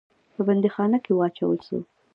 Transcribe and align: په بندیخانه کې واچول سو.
په 0.33 0.41
بندیخانه 0.47 0.97
کې 1.03 1.11
واچول 1.15 1.57
سو. 1.67 1.77